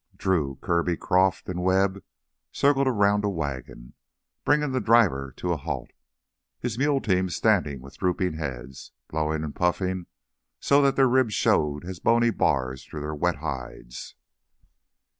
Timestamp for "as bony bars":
11.85-12.83